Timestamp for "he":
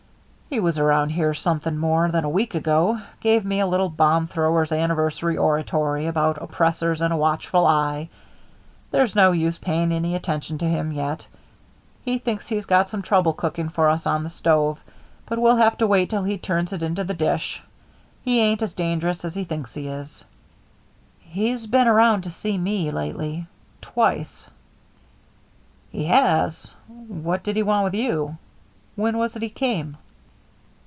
0.53-0.59, 12.03-12.17, 16.25-16.37, 18.21-18.41, 19.35-19.45, 19.75-19.87, 25.93-26.03, 27.55-27.63, 29.43-29.49